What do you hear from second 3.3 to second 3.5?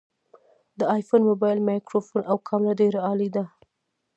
ده